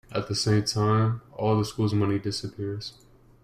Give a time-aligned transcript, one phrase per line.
[0.11, 2.93] At the same time, all the school's money disappears.